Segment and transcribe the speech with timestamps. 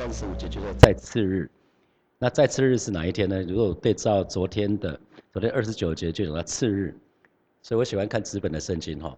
[0.00, 1.46] 三十五节就说在次日，
[2.18, 3.42] 那在次日是哪一天呢？
[3.42, 4.98] 如果对照昨天的，
[5.30, 6.94] 昨天二十九节就讲到次日，
[7.60, 9.14] 所以我喜欢看纸本的圣经哈。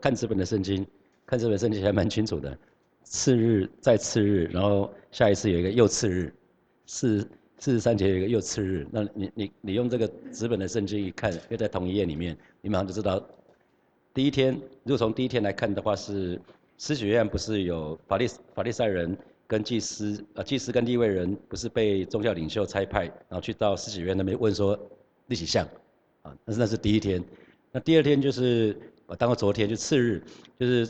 [0.00, 0.86] 看纸本的圣经，
[1.26, 2.56] 看纸本圣经还蛮清楚的。
[3.02, 6.32] 次日在次日，然后下一次有一个又次日，
[6.86, 7.28] 四
[7.58, 8.86] 四十三节有一个又次日。
[8.92, 13.20] 那你你你用这个纸本的圣经一看，又在同一页里面，你马上就知道，
[14.14, 14.54] 第一天
[14.84, 16.40] 如果从第一天来看的话是。
[16.82, 19.14] 施洗约翰不是有法利法利赛人
[19.50, 24.78] 跟祭司呃祭司跟立位人不是被宗教领袖差派，然后去到施洗约翰那边问说
[25.26, 25.66] 立起像，
[26.22, 27.20] 啊，但是那是第一天，
[27.72, 30.22] 那第二天就是呃当过昨天就次日，
[30.56, 30.86] 就是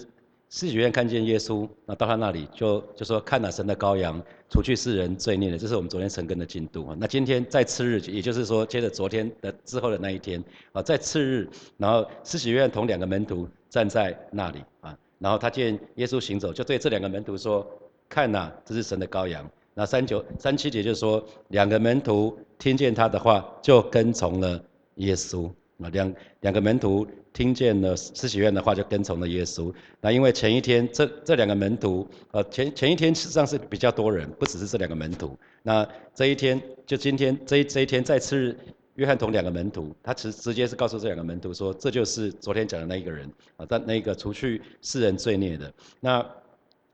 [0.51, 6.96] 施洗约翰看见耶稣，那到他那里就就说看了神的羔羊，除去世人罪孽的，这是我们昨天成根的进度啊。
[7.01, 11.48] 那今天在次日，也就是说接着昨天的之后的那一天啊，在次日，
[11.79, 14.95] 然后施洗约翰同两个门徒站在那里啊。
[15.18, 17.66] 然后他见耶稣行走，就对这两个门徒说
[18.10, 24.62] ：“看呐，这是神的羔羊。”那三九三七节就说，两个门徒听见他的话，就跟从了
[24.96, 25.51] 耶稣。
[25.82, 29.73] 啊，两两个门徒听见了施洗约的话，就跟从了耶稣。
[30.02, 35.35] 那因为前一天这这两个门徒，呃，前前一天实际上是比较多人，不只是这两个门徒。
[35.63, 38.54] 那这一天就今天这一这一天再次。
[38.96, 43.26] 约翰同两个门徒，他直直接是告诉这两个门徒说，这就是昨天讲的那一个人
[43.57, 45.73] 啊，但那个除去世人罪孽的。
[46.01, 46.26] 那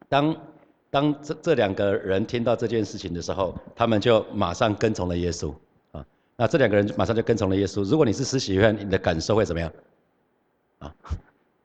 [0.08, 0.36] 当
[0.90, 5.52] 当这这两个人听到这件事情的时候，他们就马上跟从了耶稣
[5.92, 6.04] 啊。
[6.36, 7.84] 那这两个人马上就跟从了耶稣。
[7.84, 9.72] 如果你是施洗约，你的感受会怎么样？
[10.78, 10.94] 啊，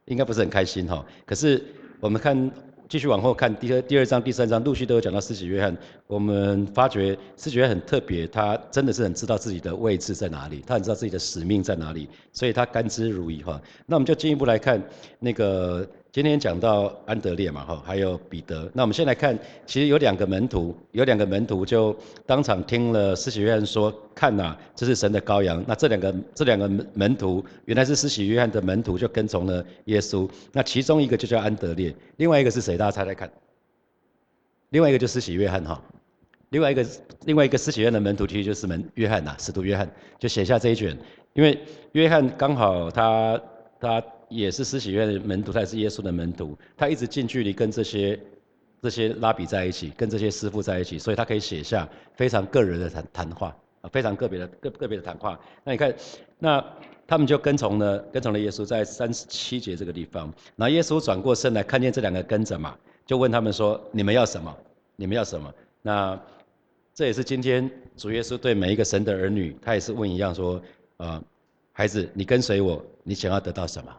[0.06, 1.06] 应该不是很开心哈。
[1.26, 1.64] 可是
[2.00, 2.52] 我们看。
[2.92, 5.74] 继续往后看，第二第二章、第三章陆续都有讲到施洗约翰。
[6.08, 13.62] 我们发觉施洗约翰很特别，他真的是很知道自己的位置在哪里，他很知道自己的使命在哪里，所以他甘之如饴哈。
[13.86, 14.84] 那我们就进一步来看
[15.20, 15.88] 那个。
[16.12, 18.70] 今天讲到安德烈嘛，哈，还有彼得。
[18.74, 21.96] 那我们先来看，其实有两个门徒，有两个门徒就
[22.26, 30.30] 当场听了施洗约翰说：“看呐，这是神的羔羊。”那这两个这两个门徒原来是施洗约翰的门徒，就跟从了耶稣。
[30.52, 32.76] 那其中一个就叫安德烈，另外一个是谁？
[32.76, 33.32] 大家猜猜看。
[34.72, 35.82] 另外一个就是施洗约翰哈，
[36.50, 36.86] 另外一个
[37.24, 39.90] 另外一个施洗约翰的门徒其实就是门约翰呐，使徒约翰
[40.20, 40.98] 就写下这一卷，
[41.32, 41.58] 因为
[41.94, 43.42] 约翰刚好他
[43.80, 44.04] 他。
[44.32, 46.58] 也是施洗约的门徒，他也是耶稣的门徒。
[46.76, 48.20] 他一直近距离跟这些
[48.82, 55.40] 这些拉比在一起，跟这些师傅在一起，所以他可以写下非常个人的谈谈话啊，非常个别的个个别的谈话。
[55.64, 55.94] 那你看，
[56.40, 56.66] 那
[57.06, 60.34] 他们就跟从了跟从了耶稣，在三十七节这个地方。
[60.56, 62.76] 然后耶稣转过身来，看见这两个跟着嘛，
[63.06, 64.56] 就问他们说：“你们要什么？
[64.96, 65.54] 你们要什么？”
[65.84, 66.20] 那
[66.94, 70.62] 这也是今天主耶稣对每一个神的儿女，他也是问一样说
[70.98, 71.22] ：“啊，
[71.74, 73.92] 孩子，你跟随我，你想要得到什么？”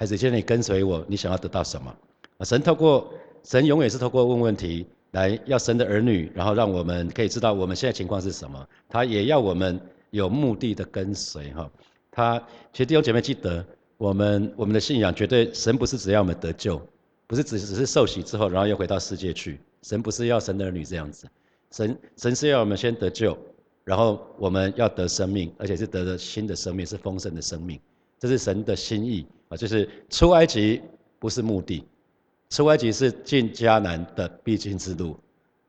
[0.00, 1.94] 孩子，现在你跟随我，你想要得到什么？
[2.38, 3.12] 啊，神透过
[3.44, 8.66] 神永远是透过问问题来要神的儿女，然后让我们可以知道我们现在情况是什么。
[8.88, 9.78] 他也要我们
[10.08, 11.70] 有目的的跟随哈。
[12.10, 12.38] 他
[12.72, 13.62] 其实弟兄姐妹记得，
[13.98, 16.80] 我们我们的信仰绝对神不是只要我们得救，
[17.26, 19.60] 不是只只是受洗之后然后又回到世界去。
[19.82, 21.28] 神不是要神的儿女这样子，
[21.72, 23.36] 神神是要我们先得救，
[23.84, 27.78] 然后我们要得生命，而且是得了新的生命，是丰盛的生命。
[28.20, 30.80] 这是神的心意啊，就是出埃及
[31.18, 31.82] 不是目的，
[32.50, 35.18] 出埃及是进迦南的必经之路，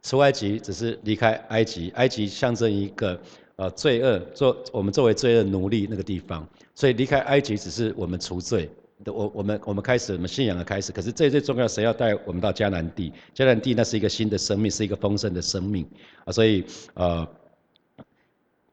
[0.04, 3.20] 出埃及只是离开埃及，埃及象征一个
[3.56, 6.46] 呃罪恶，做我们作为罪恶奴隶那个地方，
[6.76, 8.70] 所以离开埃及只是我们除罪，
[9.06, 13.14] 我我们我们开始我们信仰的开始，可是最最重要，谁要带我们到迦南地？
[13.34, 15.88] 迦南地那是一个新的生命，是一个丰盛的生命
[16.26, 17.28] 啊，所以呃，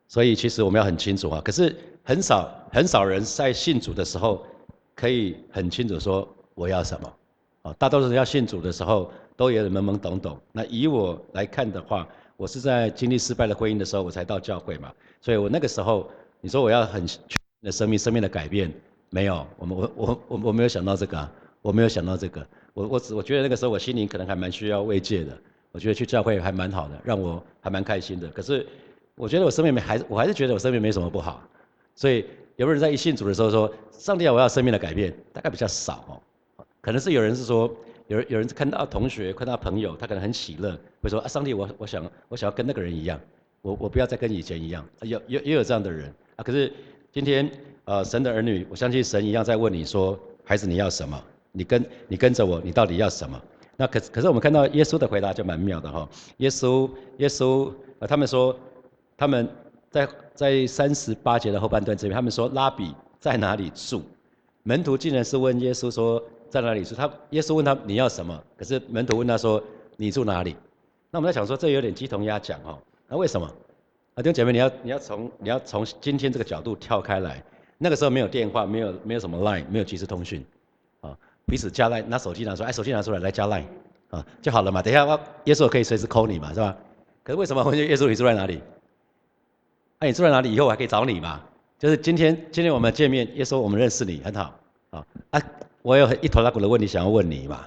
[0.09, 1.77] 所以其实我们要很清楚啊，可是。
[2.05, 4.43] 很少很少人在信主的时候，
[4.95, 7.13] 可以很清楚说我要什么，
[7.61, 10.41] 啊，大多数人要信主的时候都有点懵懵懂懂。
[10.53, 12.09] 那以我来看的话，
[12.39, 17.21] 我是在经历失败的婚姻的时候，我才到教会嘛，所以我那个时候，你说我要很全
[17.61, 18.73] 的生命生命的改变，
[19.11, 21.29] 没有，我们我我我我没有想到这个，
[21.61, 25.37] 我没有想到这个，我我只我觉得那个时候我心灵可能还蛮需要慰藉的，
[25.73, 28.29] 我觉得去教会还蛮好的，让我还蛮开心的。
[28.29, 28.67] 可是
[29.19, 31.43] 我觉得我生命没还我还是觉得我生命没什么不好。
[31.95, 32.25] 所以
[32.57, 36.05] 有没有人在一信主的时候说：“上帝啊，我要生命的改变？”大概比较少
[36.57, 37.69] 哦，可能是有人是说，
[38.07, 43.21] 有人有人看到同学、看到朋友，他可能很喜乐，会说：“啊，上帝，我我想我想要跟那个人一样，
[43.63, 46.43] 我我不要再跟以前一样。”有有也有这样的人啊。
[46.45, 46.73] 可是
[47.13, 47.51] 今天
[47.85, 51.21] 呃，神的儿女，我相信神一样在问你说：“孩子，你要什么？
[51.51, 53.41] 你跟你跟着我，你到底要什么？”
[53.77, 56.09] 那可可是我们看到耶稣的回答就蛮妙的哈。
[56.39, 58.57] 耶稣耶稣呃，他们说
[59.19, 59.47] 他们。
[59.91, 64.03] 在在三十八节的后半段这边，他们说拉比在哪里住？
[64.63, 66.95] 门徒竟然是问耶稣说在哪里住？
[66.95, 68.39] 他耶稣问他你要什么？
[68.55, 69.63] 可是门徒问他说
[69.97, 70.55] 你住哪里？
[71.11, 72.79] 那我们在想说，这有点鸡同鸭讲哦。
[73.09, 73.47] 那为什么？
[74.15, 77.43] 啊，弟兄姐妹，你要你要从你要从今天这个角度跳开来。
[77.79, 80.45] 那个时候没有电话，没有没有什么 Line，没有即时通讯，
[81.01, 81.17] 啊，
[81.47, 83.65] 彼此加 Line，拿手机拿出来，哎，手机拿出来来加 Line，
[84.11, 84.83] 啊，就好了嘛。
[84.83, 85.07] 等一下，
[85.45, 86.77] 耶稣可以随时 call 你嘛，是吧？
[87.23, 87.65] 可是为什么？
[87.65, 88.61] 问耶稣，你住在哪里？
[90.01, 90.55] 哎，你住在哪里？
[90.55, 91.43] 以后我还可以找你嘛？
[91.77, 94.55] 就是今天今天我们见面，耶稣，我们认识你，很好，
[94.91, 95.43] 啊，啊，
[95.83, 97.67] 我有一头拉骨的问题想要问你嘛，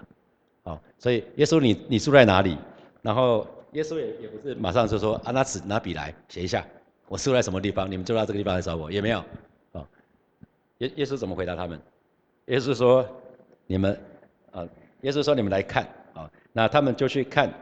[0.63, 2.57] 哦，所以耶稣，你你住在哪里？
[3.01, 6.65] 然后耶稣也也不是马上就说啊，拿纸拿笔来写一下，
[7.09, 7.91] 我住在什么地方？
[7.91, 9.19] 你们就到这个地方来找我，也没有，
[9.73, 9.85] 啊，
[10.77, 11.77] 耶耶稣怎么回答他们？
[12.45, 13.05] 耶稣说，
[13.67, 13.99] 你们
[14.51, 14.65] 啊，
[15.01, 17.53] 耶稣说你们来看啊，那他们就去看，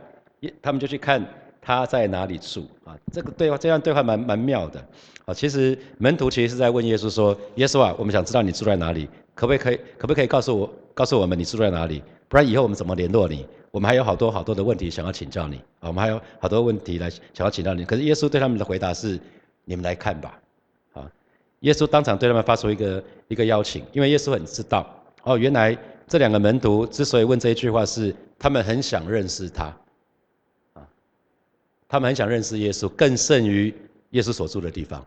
[0.41, 1.23] 耶他们就去看
[1.61, 4.79] 他在哪里住啊，这个对话这样对话蛮蛮妙的，
[5.25, 12.01] 啊，其实门徒其实是在问耶稣说，耶稣啊，我们想知道你住在哪里，可不可以可不可以告诉我告诉我们你住在哪里？
[12.27, 13.45] 不然以后我们怎么联络你？
[13.71, 15.87] 我们还有好多好多的问题想要请教你啊！
[15.87, 17.85] 我们还有好多问题来想要请教你。
[17.85, 19.19] 可是耶稣对他们的回答是：
[19.65, 20.39] 你们来看吧，
[20.93, 21.11] 啊！
[21.59, 24.87] 耶稣当场对他们发出一个一个邀请，因为耶稣很知道
[25.23, 25.77] 哦，原来
[26.07, 29.71] 这两个门徒之所以问这一句话，是他们很想认识他，
[31.89, 33.73] 他们很想认识耶稣，更胜于
[34.11, 35.03] 耶稣所住的地方。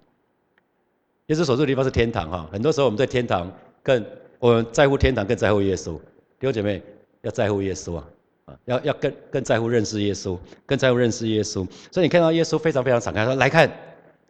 [1.27, 3.51] 耶稣所住的地方是天堂哈，很多时候我们在天堂
[3.83, 4.05] 更
[4.41, 5.97] 我们在乎天堂，更在乎耶稣。
[6.41, 6.83] 弟兄姐妹
[7.21, 8.05] 要在乎耶稣啊！
[8.47, 10.37] 啊，要要更更在乎认识耶稣，
[10.67, 11.65] 更在乎认识耶稣。
[11.93, 13.71] 所以你看到耶稣非常非常敞开，说来看，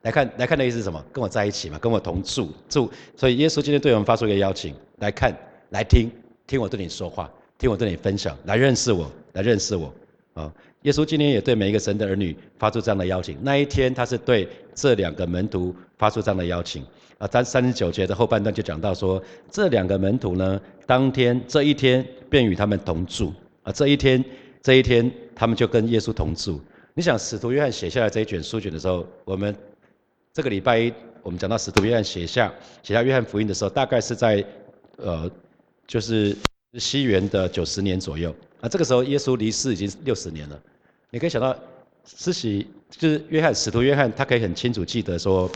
[0.02, 1.02] 来看，来看的意思是什么？
[1.10, 2.90] 跟我在一起嘛，跟我同住住。
[3.16, 5.34] 所以耶稣今天对我们发出一个邀请，来看，
[5.70, 6.12] 来听，
[6.46, 9.90] 听我对你说话，听我对你分享，来认识我，来认识我。
[10.34, 10.52] 啊，
[10.82, 13.37] 耶稣今天也对每一个神的儿女发出这样的邀请。
[13.43, 16.84] 那一天他是对这两个门徒发出这样的邀请。
[17.19, 23.32] 啊，三三十九节的后半段就讲到说，这两个门徒呢，当天这一天便与他们同住。
[23.62, 24.25] 啊，这一天，
[24.61, 26.61] 这一天，他们就跟耶稣同住。
[26.94, 29.55] 你想，使徒约翰写下来这一卷书卷的时候，我们
[30.32, 30.93] 这个礼拜一，
[31.23, 32.52] 我们讲到使徒约翰写下
[32.82, 34.44] 写下约翰福音的时候，大概是在
[34.96, 35.31] 呃，
[35.87, 36.37] 就是
[36.75, 38.35] 西元的九十年左右。
[38.61, 40.61] 啊，这个时候耶稣离世已经六十年了。
[41.12, 41.55] 你可以想到，
[42.06, 45.49] 施洗就是约翰，使徒约翰，他可以很清楚记得说，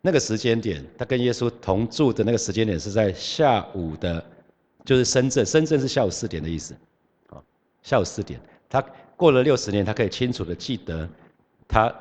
[0.00, 4.24] 那个时间点，他跟耶稣同住的那个时间点是在下午的，
[4.82, 6.74] 就是深圳，深圳是下午四点的意思。
[7.82, 8.82] 下午四点，他
[9.18, 11.06] 过了六十年，他可以清楚的记得
[11.68, 11.94] 他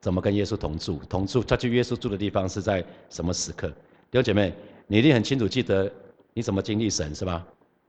[0.00, 3.66] 怎么跟耶稣同住，同住，他去耶稣住的地方是在什么时刻？
[3.66, 4.54] 弟兄姐妹，
[4.86, 5.92] 你一定很清楚记得
[6.34, 7.44] 你怎么经历神是吧？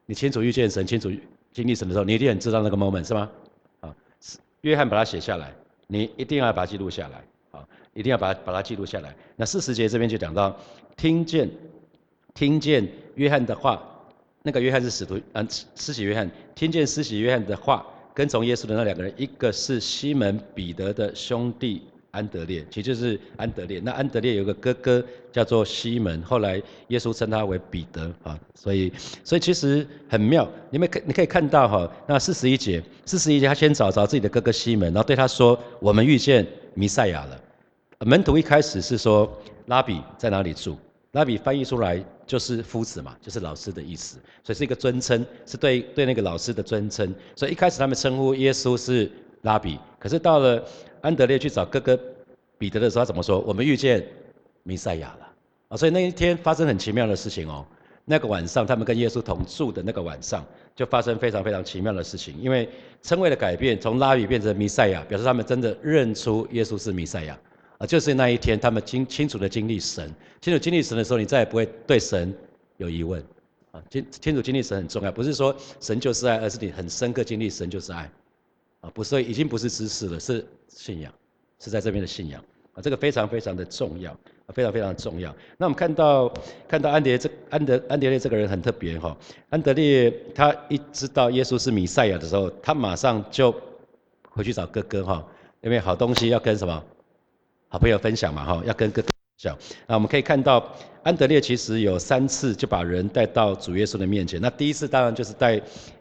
[0.08, 1.12] 你清楚遇见神，清楚
[1.54, 3.30] 经历神的时候，你一定很知道那个 moment 是吗？
[4.62, 5.54] 约翰把它写下来，
[5.88, 9.16] 你一定要把它记录下来，啊，一定要把它把它记录下来。
[9.36, 10.56] 那四十节这边就讲到，
[10.96, 11.50] 听见
[12.34, 13.88] 听见约翰的话。
[14.44, 23.82] 那个约翰是使徒，嗯，施洗约翰听见施洗约翰的话，跟从耶稣的那两个人，一个是西门彼得的兄弟安德烈，其实就是安德烈。
[23.84, 28.92] 那安德烈有个哥哥叫做西门，后来耶稣称他为彼得啊，所以，
[29.24, 30.48] 所以其实很妙。
[30.70, 37.42] 你们可你可以看到哈，那四十一节，四十一节他先找找自己的哥哥西门，然后对他说：“我们遇见弥赛亚了。”
[38.06, 39.32] 门徒一开始是说
[39.68, 40.78] ：“拉比在哪里住？”
[41.14, 47.14] 拉比翻译出来就是夫子嘛，就是老师的意思，所以是一个尊称，是对对那个老师的尊称。
[47.36, 50.64] 所以一开始他们称呼耶稣是拉比，可是到了
[51.02, 52.00] 安德烈去找哥哥
[52.58, 53.40] 彼得的时候，他怎么说？
[53.40, 54.06] 我们遇见
[54.64, 55.28] 弥赛亚了
[55.70, 55.78] 啊！
[55.78, 57.66] 所以那一天发生很奇妙的事情哦。
[58.06, 60.46] 那个晚上，他们跟耶稣同住的那个晚上，
[60.76, 62.68] 就发生非常非常奇妙的事情，因为
[63.02, 67.40] 称谓的改变，从拉比变成弥赛亚，表示他们真的认出耶稣是弥赛亚。
[67.78, 72.34] 啊，就是那一天，他们清清楚的经历神，清楚经历神的时候，你再也不会对神
[72.78, 73.24] 有疑问。
[73.72, 78.10] 啊，清清楚经历神很重要，不是说神就是爱，而是你很深刻经历神就是爱。
[78.82, 81.12] 啊，不是，已经不是知识了，是信仰，
[81.60, 82.44] 是在这边的信仰。
[82.74, 84.18] 啊，这个非常非常的重要，
[84.54, 85.36] 非常非常重要。
[85.58, 86.34] 那我们看到
[86.68, 89.16] 看到安德烈这安德安德烈这个人很特别哈，
[89.50, 93.54] 安德烈他一知道耶稣是弥赛亚的时候，他马上就
[94.30, 95.28] 回去找哥哥哈，
[95.60, 96.82] 因为好东西要跟什么？
[97.68, 99.08] 好朋友分享嘛，哈，要跟哥哥
[99.38, 99.58] 讲。
[99.88, 100.74] 那我们可以看到，
[101.04, 104.40] 安德烈其实有三次就把人带到主耶稣的面前。
[104.42, 105.60] 那第一次当然就是带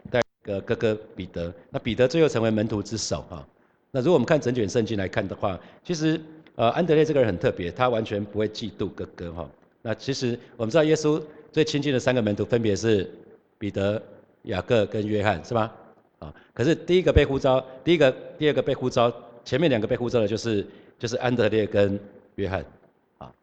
[0.09, 1.53] 带个哥哥彼得。
[1.69, 3.47] 那彼得最后成为门徒之首，哈。
[3.91, 6.19] 那如果我们看整卷圣经来看的话，其实
[6.55, 9.49] 呃安德烈这个人很特别，他完全不会嫉妒哥哥，哈。
[9.81, 11.21] 那其实我们知道耶稣
[11.51, 13.09] 最亲近的三个门徒分别是
[13.57, 14.01] 彼得、
[14.43, 15.73] 雅各跟约翰，是吧？
[16.19, 20.65] 啊，可是第一个被呼召，第一个、第二个被呼召，前面两个被呼召的就是。
[21.01, 21.99] 就是安德烈跟
[22.35, 22.63] 约翰，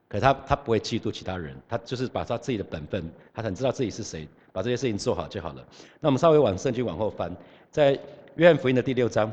[0.09, 5.63] 可他他不会嫉妒其他人，他就是把他自己的本分，他很知道自己是谁，把这些事情做好就好了。
[6.01, 7.31] 那我们稍微往圣经往后翻，
[7.71, 7.99] 在
[8.37, 9.31] 约翰福音的第六章，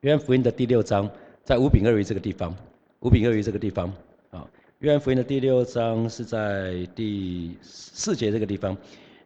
[0.00, 1.10] 约翰福音的第六章，
[1.44, 2.56] 在五饼二鱼这个地方，
[3.00, 3.92] 五饼二鱼这个地方
[4.30, 4.48] 啊。
[4.78, 8.74] 约翰福音的第六章是在第四节这个地方，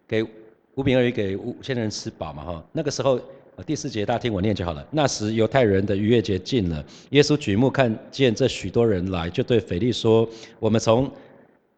[0.08, 0.26] 给
[0.74, 2.64] 五饼二鱼给五千人吃饱嘛哈。
[2.72, 3.20] 那个时候
[3.62, 4.86] 第四节大家听我念就好了。
[4.90, 11.10] 那时犹太人的逾越节近了，耶稣举目看见这许多人来，就对腓力说：“我们从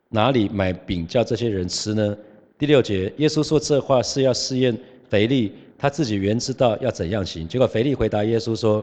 [0.09, 2.17] 哪里买饼叫这些人吃呢？”
[2.59, 4.77] 第六节，耶稣说这话是要试验
[5.11, 5.53] 腓力。
[5.79, 8.83] 他自己原知道要怎样行，结果腓力回答耶稣说：“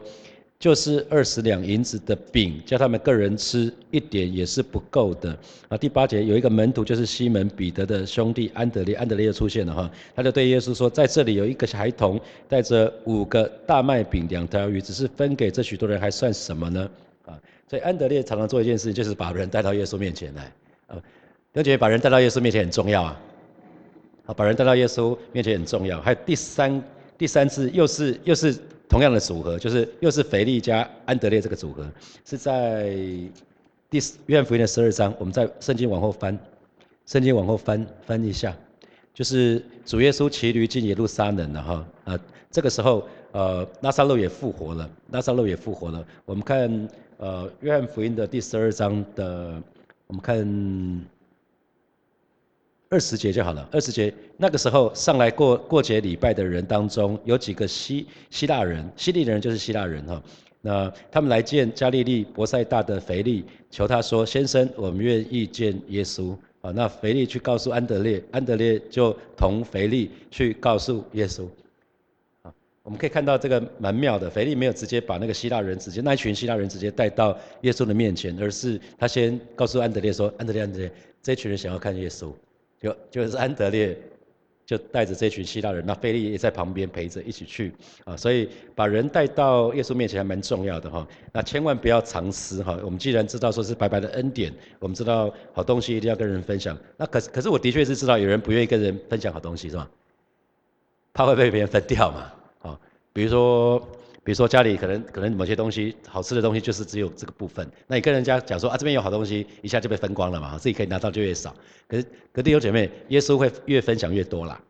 [0.64, 5.36] 就是二十两银子的饼，叫他们个人吃一点也是不够的。”
[5.68, 12.18] 啊，第八节有一个门徒就是西门彼得的兄弟安德烈，安德烈又出现了哈，他就对耶稣说：“在这里有一个孩童
[12.48, 16.88] 带着五个大麦饼、两条鱼，只是分给这许多人，还算什么呢？”
[17.28, 20.50] 啊，所以安德烈常常做一件事，就是把人带到耶稣面前来。
[20.86, 20.96] 啊，
[21.52, 23.20] 而且把人带到耶稣面前很重要啊。
[24.24, 26.00] 啊，把人带到耶稣面前很重要。
[26.00, 26.82] 还有第三
[27.18, 28.56] 第三次，又是又是
[28.88, 31.90] 同样的组合，就是又是腓力加安德烈这个组合，
[32.24, 32.94] 是在
[33.90, 35.14] 第约翰福音的十二章。
[35.18, 36.38] 我们在圣经往后翻，
[37.06, 38.56] 圣经往后翻翻一下，
[39.12, 42.18] 就是主耶稣骑驴进耶路撒冷了哈啊。
[42.50, 46.06] 这个时候，呃，拉萨路也复活了，拉萨路也复活了。
[46.24, 49.62] 我们看呃约翰福音的第十二章的，
[50.06, 51.04] 我们看。
[52.94, 53.68] 二十节就好了。
[53.72, 60.22] 二十节那个时候上来过过节礼拜的人当中，有几个希希腊人，希利人就是希腊人哈。
[60.60, 71.48] 那他们来见加利利伯赛大的腓力，求他说：“先生，我们愿意见耶稣。”啊，那腓力去告诉安德烈，安德烈就同腓力去告诉耶稣。
[72.42, 80.88] 啊，我们可以看到这个蛮妙的，腓力没有直接把那个希腊人直接那一群希腊人直接带到耶稣的面前，而是他先告诉安德烈说：“安德烈，安德烈，
[81.20, 82.32] 这群人想要看耶稣。”
[82.84, 83.96] 就就是安德烈，
[84.66, 87.72] 就带着这群希腊人，那菲利也在旁边陪着一起去
[88.04, 91.06] 啊，所以把人带到耶稣面前还蛮重要的哈。
[91.32, 92.78] 那千万不要藏私哈。
[92.84, 96.76] 我们既然知道说是白白的恩典，我们知道好东西一定要跟人分享。
[96.98, 99.90] 那可是可是我的确是知道有人不愿意跟人分享好东西是吧？
[101.14, 102.32] 怕会被别人分掉嘛？
[102.60, 102.80] 啊，
[103.14, 103.82] 比如说。
[104.24, 111.54] 比如说家里可能可能某些东西好吃的东西就是只有这个部分，那你跟人家讲说啊这边有好东西，一下就被分光了嘛，自己可以拿到就越少。
[111.86, 114.60] 可是可弟兄姐妹，耶稣会越分享越多啦。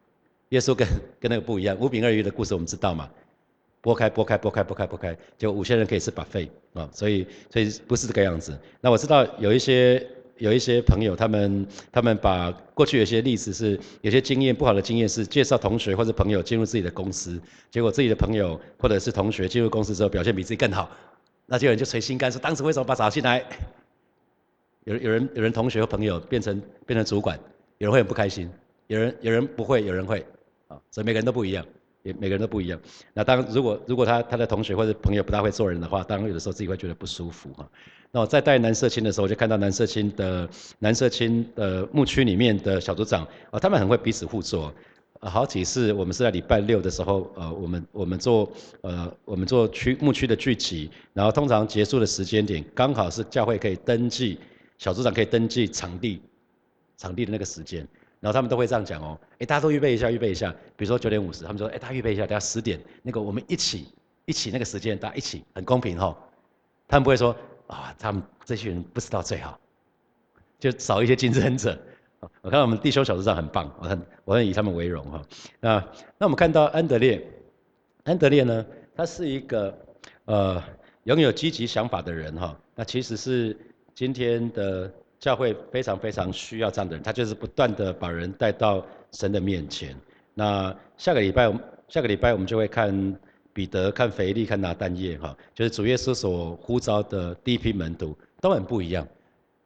[0.48, 0.86] 耶稣跟
[1.20, 3.08] 跟那个不一样，五饼二鱼的故事我们知道嘛，
[3.80, 8.58] 拨开拨开拨开拨开拨开，就五千人可以吃把费啊，所以所以不是这个样子。
[8.80, 10.06] 那我知道有一些。
[10.38, 20.90] 有一些朋友，他们他们把过去有些例子是有些经验不好的经验是介绍同学或者朋友进入自己的公司，结果自己的朋友或者是同学进入公司之后表现比自己更好，
[21.46, 23.44] 那就有人就捶心肝说当时为什么把找进来？
[24.84, 27.38] 有有人有人同学和朋友变成变成主管，
[27.78, 28.50] 有人会很不开心，
[28.86, 30.26] 有人有人不会，有人会，
[30.68, 31.64] 啊，所以每个人都不一样，
[32.04, 32.80] 也每个人都不一样。
[33.12, 37.68] 那当如果如果他他的同学或者朋友不大会做人的话，当然有的时候自己会觉得不舒服哈。
[38.12, 44.70] 那我在带南社青的时候，我就看到南社青的南社青的牧区里面的小组长，啊，他们很会彼此互助。
[45.20, 54.38] 好几次我们是在礼拜六的时候，呃，我们我们做呃我们做区牧区的聚集，然后通常结束的时间点刚好是教会可以登记
[54.76, 56.20] 小组长可以登记场地
[56.98, 57.88] 场地的那个时间，
[58.24, 60.50] 然后他们都会这样讲哦，哎，大家都预备一下，预备一下。
[60.74, 63.86] 比如说九点五十，他们说，哎，大家预备一下，等下十点那个我们一起
[64.24, 66.16] 一起那个时间，大家一起很公平哈。
[66.88, 67.36] 他们不会说。
[67.66, 69.58] 啊，他们这些人不知道最好，
[70.58, 71.74] 就少一些竞争者。
[72.42, 75.22] 我看我们弟兄小组长很棒，我很我很以他们为荣哈。
[75.60, 75.88] 那
[76.18, 77.26] 那我们看到安德烈，
[78.04, 79.74] 安德烈呢，他是一个
[80.26, 80.62] 呃
[81.04, 82.54] 拥有积极想法的人哈。
[82.74, 83.56] 那其实是
[83.94, 84.92] 今天的
[85.24, 89.96] 教会非常非常需要这样的人，他就是不断的把人带到神的面前。
[90.34, 91.50] 那下个礼拜，
[91.88, 93.16] 下个礼拜我们就会看。
[93.56, 99.06] 彼得看腓力看拿单叶哈，就是主耶稣所呼召的第一批门徒都很不一样，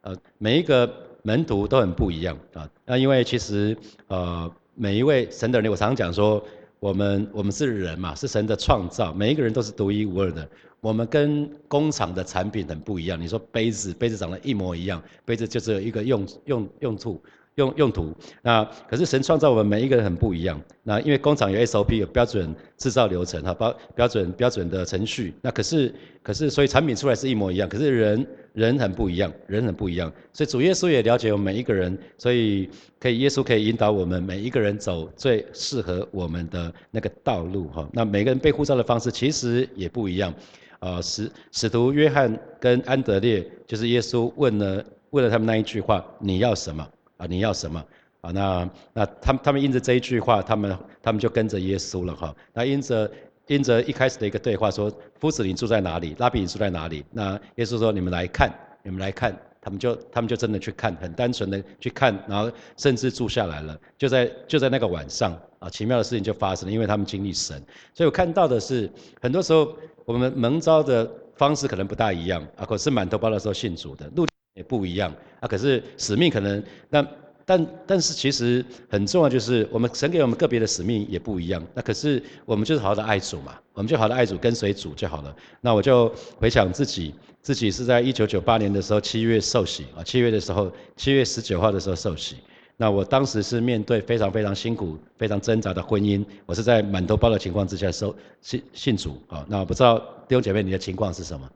[0.01, 0.87] 呃，每一个
[1.23, 2.69] 门徒都很不一样啊。
[2.85, 3.75] 那因为其实
[4.05, 6.39] 呃每一位神的人，我常常讲说，
[6.79, 10.47] 我们我们是人嘛，是神的创造，每一个人都是独一无二的。
[10.81, 13.19] 我们跟工厂的产品很不一样。
[13.19, 17.21] 你说杯子，杯子长得一模一样，杯子就只有一个用用用处。
[17.55, 20.61] 用用途，那可是神创造我们每一个人很不一样。
[20.81, 25.33] 那因为工厂有 SOP 有标准制造流程哈，标标准标准的程序。
[25.41, 25.93] 那可是
[26.23, 30.09] 可是所以产品出来是一模一样，可是人人很不一样，人很不一样。
[30.31, 37.89] 所以主耶稣也了解我们每一个人，所以可以耶稣可以引导我们每一个人走最适合我们的那个道路哈。
[37.91, 40.33] 那每个人被呼召的方式其实也不一样。
[40.79, 46.87] 啊，使使徒约翰跟安德烈就是耶稣问了问了他们那一句话：你要什么？
[47.17, 47.83] 啊，你要什么？
[48.21, 52.35] 啊，那那他们他们因着这一句话，他们他们就跟着耶稣了哈。
[52.53, 53.11] 那因着
[53.47, 56.15] 因着一开始的一个对话说：“夫子，你住在哪里？
[56.19, 59.35] 拉比，你住在哪里？”那耶稣说：“你们来看，你们来看。”
[59.69, 63.79] 他们就他们就真的去看，很单纯的去看，然后甚至住下来了。
[63.99, 67.61] 就在就在那个晚上啊，奇妙的事情就发生了，因为他们经历神。
[67.93, 68.89] 所以我看到的是，
[69.21, 77.05] 很多时候我们蒙召的方式可能不大一样啊，可是满头包的时候信主的路也不一样啊，可是使命可能那。
[77.49, 81.59] 但但是其实很重要，就是我们神给我们个别的使命也不一样。
[81.73, 85.35] 那可是我们就是好好的爱主嘛，我们就好的爱主，跟随主就好了。
[85.59, 92.35] 那我就回想自己，自己是在一九九八年的时候七月受洗啊，七月的时候，七月十九号的时候受洗。
[92.77, 99.43] 那我当时是面对非常非常辛苦、非常挣扎的婚姻，我是在满头包的情况之下受信信主啊。
[99.49, 101.49] 那我不知道弟兄姐妹你的情况是什么？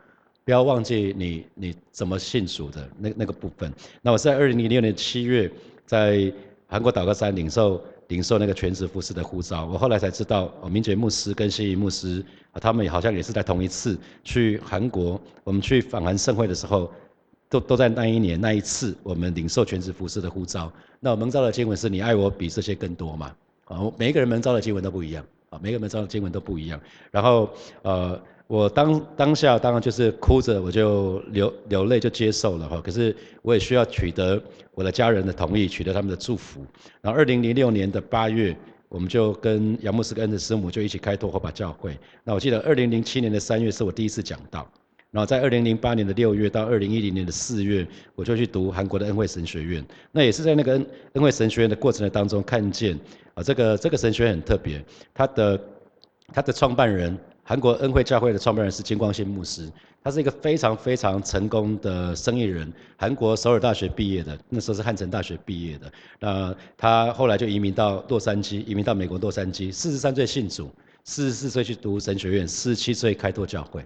[0.44, 3.72] 不要忘记你你怎么信主的那那个部分。
[4.02, 5.52] 那我在二零零六年七月。
[5.86, 6.32] 在
[6.68, 16.92] 韩国祷告山领受领受那个全职服侍的呼召，我后来才知道，哦，明觉牧师跟谢仪牧师啊，他们好像也是在同一次去韩国，我们去访韩盛会的时候，
[17.50, 20.72] 都都在那一年那一次，我们领受全职服侍的呼召。
[21.00, 23.36] 那我蒙召的经文是你爱我比这些更多嘛？
[23.66, 26.80] 啊，每一个人蒙召的经文都不一样啊，每个人招的经文都不一样。
[27.12, 27.50] 然后
[27.82, 28.20] 呃。
[28.54, 32.80] 我当当下当然就是哭着，我就流流泪就接受了哈。
[32.80, 34.40] 可是我也需要取得
[34.76, 36.64] 我的家人的同意，取得他们的祝福。
[37.02, 38.56] 然后二零零六年的八月，
[38.90, 41.98] 我们就跟杨牧师跟恩的师母就一起开拓火把教会。
[42.24, 44.70] 那我记得二零零七年的三月是我第一次讲道。
[45.10, 49.84] 然后在二零零八年的六月到二零一零年的四月，我就去读韩国的恩惠神学院。
[50.12, 52.96] 那也是在那个恩恩惠神学院的过程的当中，看见
[53.34, 54.80] 啊这个这个神学院很特别，
[55.12, 55.60] 它的
[56.32, 57.18] 它的创办人。
[57.44, 59.70] 韩国恩惠教会的创办人是金光信牧师，
[60.02, 65.92] 他是一个非常非常成功的生意人，韩国首尔大学毕业的，那时候是汉城大学毕业的。
[66.20, 70.72] 那他后来就移民到洛杉矶，移民到美国洛杉矶，四十三岁信主，
[71.04, 73.86] 四十四岁去读神学院，四十七岁开拓教会，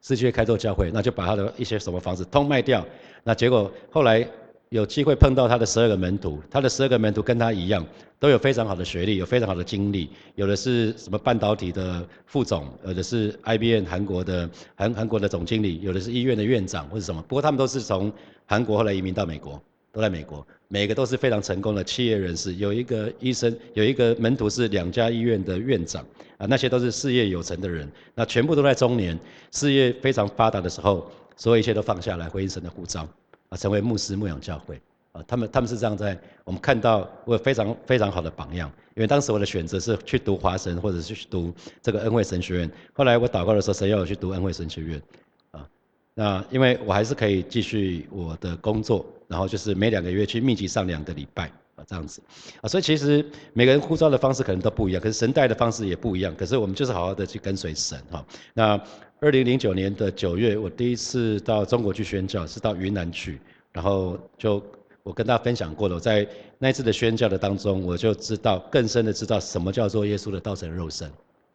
[0.00, 2.86] 四十七岁开拓教会，那就把他的一些什么房子通卖掉，
[3.24, 4.28] 那结果后来。
[4.72, 7.86] 有机会碰到他的十二个门徒，他的十二个门徒跟他一样，
[8.18, 17.20] 都有非常好的学历，有非常好的经历，有的是什么半导体的副总，有的是 IBM 韩国的韩韩国的总经理，有的是医院的院长或者什么。
[17.28, 18.10] 不过他们都是从
[18.46, 22.54] 韩国后来移民到美国，都在美国，每个都是非常成功的企业人士。
[22.54, 26.02] 有一个医生，有一个门徒是两家医院的院长，
[26.38, 27.86] 啊，那些都是事业有成的人。
[28.14, 33.06] 那全部都在中年，事业非常发达的时候，所有一切都放下来，回应神的呼召。
[33.52, 34.80] 啊，成为牧师牧养教会。
[35.12, 45.02] 啊，他们他们是这样在我们看到我非常非常好的榜样，因为当时我的选择是去读华神或者是去读这个恩惠神学院，后来我祷告的时候，神要我去读恩惠神学院，
[45.50, 45.68] 啊，
[46.14, 51.44] 那因为我还是可以继续我的工作，然后就是每两个月去密集上两个礼拜
[51.76, 52.22] 啊这样子，
[52.62, 58.80] 啊，所以其实每个人呼召的方式可能都不一样，可是神带的方式也不一样，可是我们就是好好的去跟随神哈，那。
[59.22, 63.38] 二零零九年的九月，我第一次到中国去宣教，是到云南去，
[63.70, 64.60] 然后就
[65.04, 66.26] 我跟大家分享过了，在
[66.58, 71.08] 那一次的宣教的当中，我就知道更深的知道什么叫做耶稣的道成肉身，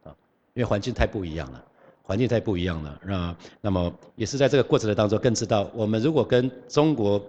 [0.05, 0.15] 啊，
[0.53, 1.61] 因为环境太不一样了，
[2.03, 7.21] 环境太不一样了，那那么也是在这个过程的当中，更知道我们如果跟中国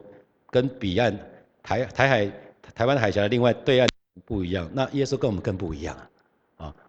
[0.51, 1.19] 跟彼岸
[1.65, 2.33] 台台海
[2.77, 3.89] 台湾海峡的另外对岸
[4.25, 5.97] 不一样，那耶稣跟我们更不一样。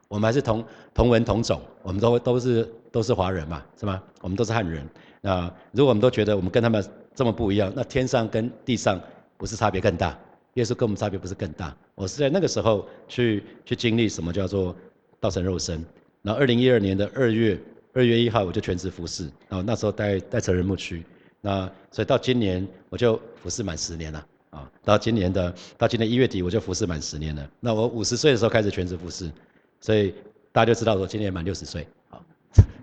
[0.09, 4.01] 我们还是同同文同种，我们都都是都是华人嘛，是吗？
[4.21, 4.85] 我们都是汉人。
[5.21, 8.99] 那如果我们都觉得我们跟他们这么不一样，那天上跟地上
[9.37, 10.17] 不是差别更大？
[10.55, 11.75] 耶稣跟我们差别不是更大？
[11.93, 14.75] 我是在那个时候去去经历什么叫做
[15.19, 15.85] 道成肉身。
[16.23, 17.57] 然后二零一二年的二月
[17.93, 21.05] 二月一号我就全职服侍，然后那时候待待成人牧区。
[21.39, 24.69] 那所以到今年我就服侍满十年了啊！
[24.83, 27.49] 到今年的到今年一月底我就服侍满十年了。
[27.59, 29.31] 那我五十岁的时候开始全职服侍。
[29.81, 30.13] 所以
[30.51, 32.19] 大家就知道说今年满六十岁，啊，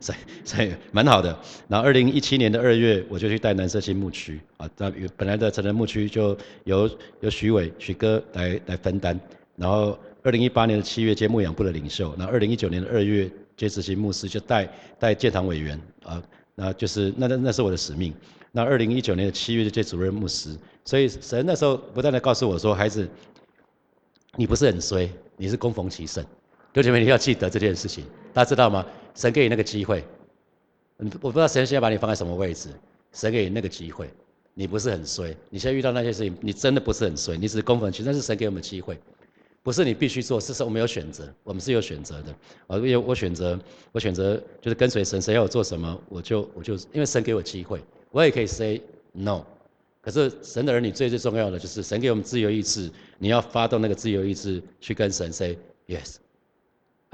[0.01, 1.37] 所以所以蛮好的。
[1.69, 9.19] 然后二零一七年的二月，我就去带南社新牧区，啊，那本来的成人牧区就由由徐伟徐哥来来分担。
[9.57, 16.23] 然后二零一八年的七月接牧养部的领袖，那二零一九年的二月接执行牧师就带带建堂委员，啊，
[16.55, 18.13] 那就是那那那是我的使命。
[18.53, 23.07] 那二零一九年的七月就接主任牧师，所以神那时候不断的告诉我说，孩子，
[24.37, 26.25] 你不是很衰，你是供逢其盛。
[26.77, 28.85] 弟兄姐妹，你要记得这件事情，大家知道吗？
[29.15, 30.05] 神给你那个机会，
[30.99, 32.69] 我不知道神现在把你放在什么位置。
[33.15, 34.11] 神给你那个机会，
[34.53, 35.35] 你不是很衰。
[35.49, 38.03] 你现在遇到那些事情，你真的不是很衰，你只是公分去。
[38.03, 39.01] 但是神给我们机会，
[39.63, 42.35] 不是你必须做，是说我们有选择，我们是有选择的。
[42.67, 43.59] 我，因为我选择，
[43.91, 49.43] 我选择就是跟随神，神要我做什么，我就我就因为神给我机会，我也可以 say no。
[50.03, 56.17] 可是神的儿女最最重要的就是神给我们自由意志，你要发动那个自由意志去跟神 say yes。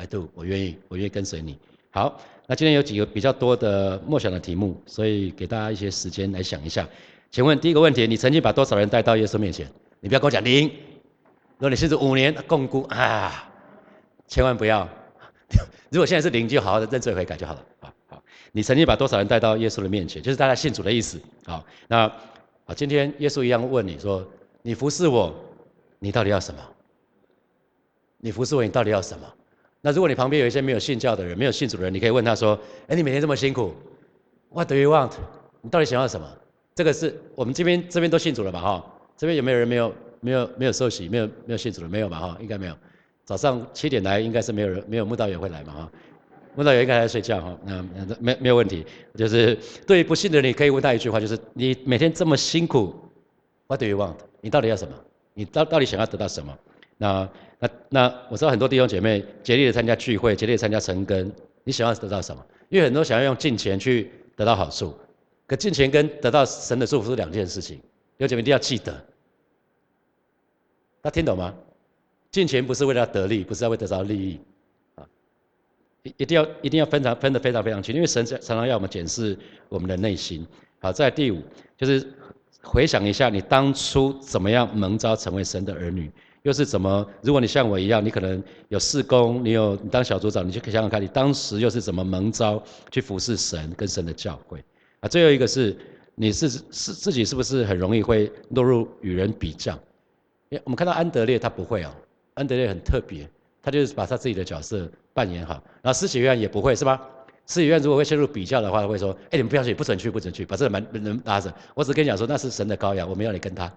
[0.03, 1.57] I do，我愿意，我愿意跟随你。
[1.93, 6.89] 好，那今天有几个比较多的默想的题目，所以给大家一些时间来想一下。
[7.31, 9.71] 请问第一个问题，你曾经把多少人带到耶稣面前？
[10.01, 10.67] 你不要跟我讲零。
[10.67, 13.49] 如果你甚至五年共估啊，
[14.27, 14.89] 千万不要。
[15.91, 17.65] 如果现在是零，就好好的认罪悔改就好了。
[17.79, 20.21] 好好，你曾经把多少人带到耶稣的面前？
[20.21, 21.21] 就是大家信主的意思。
[21.47, 22.09] 好，那
[22.67, 24.27] 啊，今天耶稣一样问你说：
[24.63, 25.33] 你服侍我，
[26.01, 26.61] 你到底要什么？
[28.19, 29.33] 你服侍我，你到底要什么？
[29.85, 33.75] 那如果你旁边有一些没有信教的人，没有信主的人，你可以问他说：哎，你每天这么辛苦
[34.51, 35.11] ，What do you want？
[35.61, 36.27] 你到底想要什么？
[36.75, 38.61] 这个是我们这边这边都信主了吧？
[38.61, 41.89] 哈，这边有没有人没有没有没有受洗，没有没有信主的？
[41.89, 42.19] 没有吧？
[42.19, 42.75] 哈，应该没有。
[43.25, 45.73] 早上七点来，应该是没有人没有慕道友会来嘛？
[45.73, 45.93] 哈，
[46.55, 47.59] 慕道友应该在睡觉哈。
[47.65, 47.85] 那
[48.21, 48.87] 没没有问题。
[49.17, 52.95] 就是对于不信的人，你可以问他一句话，就是你每天这么辛苦
[53.67, 54.15] ，What do you want？
[54.41, 54.95] 你到底要什么？
[55.35, 56.57] 你到到底想要得到什么？
[56.99, 57.29] 那
[57.59, 61.33] 那那我知道很多弟兄姐妹竭力的参加聚会，竭力的参加成根，
[61.65, 62.45] 你想要得到什么？
[62.69, 64.95] 因为很多想要用金钱去得到好处。
[65.47, 67.81] 可进钱跟得到神的祝福是两件事情，
[68.17, 69.05] 有姐妹一定要记得。
[71.03, 71.55] 他听懂吗？
[72.31, 74.41] 进钱不是为了得利，不是要为得到利益，
[74.95, 75.05] 啊，
[76.03, 79.37] 一一定要一定要分常分得非常非常清，因为神常常要我们检视
[79.69, 80.47] 我们的内心。
[80.81, 81.43] 好，在第五
[81.77, 82.11] 就是
[82.63, 86.11] 回想一下你当初怎么样蒙召成为神的儿女，
[86.43, 87.07] 又是怎么？
[87.23, 94.63] 如果你像我一样，你可能有事工，你有你当小组长，你就可以想想看你当时又是怎么蒙召去服侍神跟神的教会。
[95.01, 95.77] 啊，最后一个是，
[96.15, 99.73] 你是是自己是不是很容易会落入与人比较？
[100.49, 101.91] 因为我们看到安德烈他不会哦，
[102.35, 103.29] 安德烈很特别，
[103.63, 105.63] 他就是把他自己的角色扮演好。
[105.81, 107.01] 然后施洗约翰也不会是吧？
[107.47, 111.53] 施洗约翰如果会陷入比较的话，会说：哎，你们不要去，不准去，不准去，把这个门门拉着。
[111.75, 113.73] 我只跟你讲说，那是神的羔羊，我没有你跟他。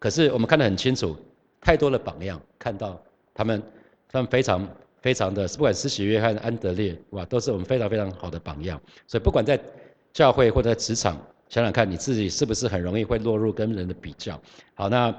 [0.00, 1.16] 可是我们看得很清楚，
[1.60, 3.00] 太多的榜样，看到
[3.32, 3.62] 他们，
[4.08, 4.66] 他们非常。
[5.02, 8.78] 非常的，不管施洗约翰、安德烈，哇，都是我们非常非常好的榜样。
[9.06, 9.58] 所以不管在
[10.12, 11.16] 教会或者职场，
[11.48, 14.38] 想想看你自己是不是很容易会落入跟人的比较。
[14.74, 15.10] 好，那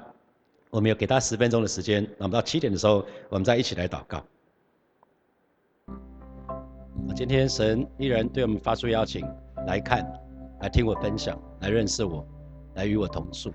[0.70, 4.24] 我们有给他十分钟的时间，那么到七点的时候，我们再一起来祷告。
[7.16, 9.26] 今天神依然对我们发出邀请，
[9.66, 10.06] 来看，
[10.60, 12.24] 来听我分享，来认识我，
[12.76, 13.52] 来与我同住。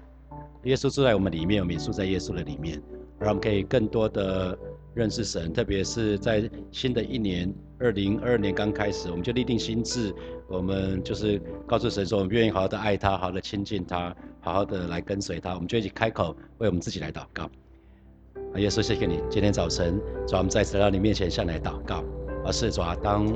[0.66, 2.80] 耶稣住在我们里面，我们也住在耶稣的里面，
[3.18, 4.56] 让我们可以更多的。
[4.96, 10.10] 认识神，特别是在新的一年，二零二二年刚开始，我们就立定心志，
[10.48, 15.52] 我们就是告诉神说，我们愿意好好的爱他，好好的亲近他，好好的来跟随他。
[15.52, 17.42] 我们就一起开口为我们自己来祷告。
[18.54, 22.02] 啊，耶稣，谢谢你，今天早晨，主我们再次来到你面前向你来祷告。
[22.46, 23.26] 而是主当。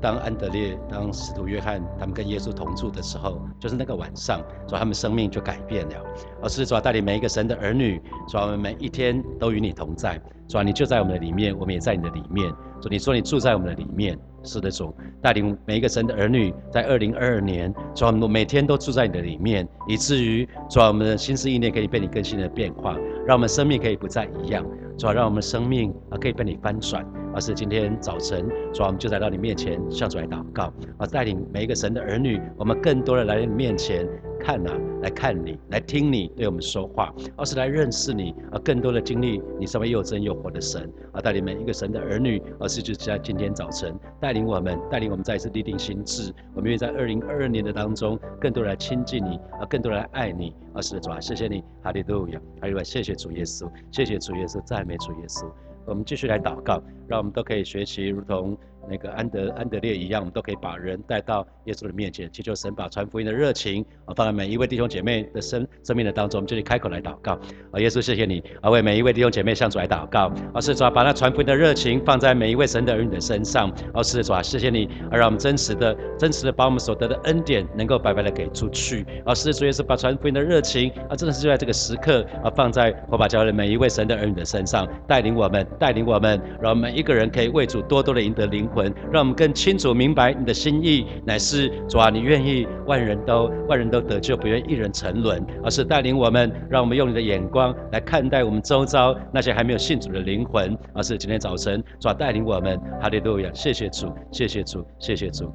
[0.00, 5.94] 当安德烈、当使徒约翰他们跟耶稣同住的时候，就是那个晚上，主他们生命就改变了。
[6.42, 10.20] 而是主带领每一个神的儿女，主我们每一天都与你同在。
[10.48, 12.52] 主你就在我们的里面，我们也在你的里面。
[12.80, 24.64] 主你说你住在我们的里面，是的主带领每一个神的儿女，在二零二二年，主我们每天都住在你的里面，以至于主我们的心思意念可以被你更新的变化，让我们生命可以不再一样。
[24.98, 27.06] 主要让我们生命啊可以被你翻转。
[27.34, 34.08] 而是今天早晨，主要我们就来到你面前，向主来祷告，啊，带领每一个神的儿女，我们更多的来到你面前
[34.40, 34.70] 看呐，
[35.02, 55.50] 来看你，来听你对我们说话，而是来认识你，啊，更多的经历你身为又真又活的神，啊，带领每一个神的儿女，而是就在今天早晨带领我们，带领我们再一次立定心智，我们愿意在二零二二年的当中，更多来亲近你，啊，更多来爱你，而是主啊，谢谢你，哈利路亚，哈利路亚，谢谢主耶稣，谢谢主耶稣，赞美主耶稣，
[55.84, 56.80] 我们继续来祷告。
[57.08, 58.56] 让我们都可以学习，如同
[58.88, 66.38] 那个安德安德烈一样，我们都可以把人带到耶稣的面前，祈求神把传福音的热情啊放在每一位弟兄姐妹的生生命的当中。
[66.38, 67.32] 我们这里开口来祷告
[67.70, 86.86] 啊，耶稣谢谢你啊，为每一位弟兄姐妹向主来祷告啊，是主啊，把那传福音的热情放在每一位神的儿女的身上啊，是主啊，谢谢你啊，让我们真实的真实的把我们所得的恩典能够白白的给出去啊，是主耶稣把传福音的热情啊，真的是就在这个时刻啊，放在火把教会的每一位神的儿女的身上，带领我们，带领我们，让我们。
[86.96, 105.50] 一个人可以为主多多的赢得灵魂，让我们更清楚明白你的心意，乃是主啊，你愿意万人都万人都得救，不愿一人沉沦，而是带领我们，让我们用你的眼光来看待我们周遭那些还没有信主的灵魂，而是今天早晨主带领我们，哈利路亚，谢谢主，谢谢主，谢谢主。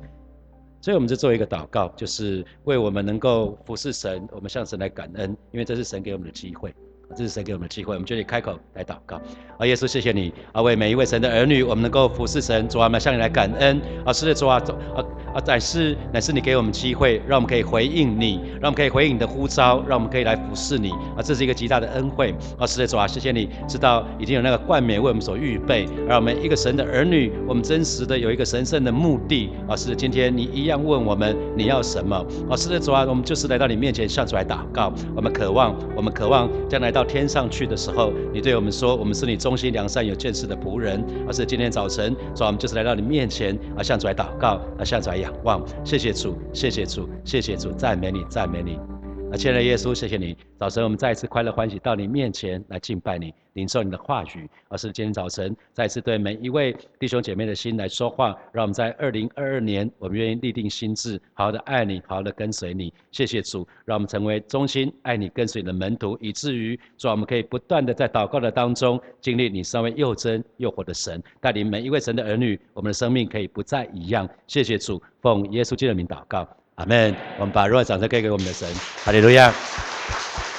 [0.82, 6.74] 所以我们就做一个祷告，就是为我们能够服侍神，我们向神来感恩，因为这是神给我们的机会。
[7.16, 9.22] 这是神给我们的机会，我们就得开口来祷告。
[9.58, 13.80] 啊，耶稣，谢谢你啊，为每一位神的儿女，我们能够服侍神，主啊，我们向你来感恩。
[14.06, 15.04] 啊，是的，主啊，主啊。
[15.34, 22.68] 啊，乃是乃是你给我们机会，让我们可以回应你，让我们可以回应你的呼召，让我们可以来服侍你啊，这是一个极大的恩惠啊！
[22.68, 29.76] 是的，主啊，谢谢你知道已经有那个冠冕为我们所预备，让我们一个神的儿女，我们真实的有一个神圣的目的啊！
[29.76, 32.18] 是的，今天你一样问我们你要什么
[32.50, 32.58] 啊？
[32.58, 41.04] 是的，主啊，我们就是来到你面前向主来祷告，我们渴望，我们渴望将来到到天上去的时候，你对我们说，我们是你忠心良善有见识的仆人。
[41.28, 48.91] 而是今天早晨，主啊，我们就是来到你面前啊，向主来祷告啊，向主来仰望，谢谢主，谢谢主，谢谢主，赞美你，赞美你。
[49.32, 50.36] 啊，亲爱的耶稣，谢谢你。
[50.58, 54.50] 早晨，我们再一次快乐欢喜到你面前来敬拜你，领受你的话语。
[54.68, 62.94] 而是今天早晨，再一次对每一位弟兄姐妹的心来说话，让我们在二零二二年，我们愿意立定心志，好好的爱你，好好的跟随你。
[63.12, 74.28] 谢谢主，让我们成为忠心爱你、跟随你的门徒，以至于主，我们可以不断的在祷告的当中经历你身为又真又活的神，带领每一位神的儿女，我们的生命可以不再一样。
[74.46, 76.46] 谢谢主，奉耶稣基督的名祷告。
[76.76, 77.16] 阿门！
[77.38, 78.68] 我们把热烈掌声给给我们的神，
[79.04, 79.54] 哈利路亚！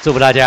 [0.03, 0.41] 祝福大家。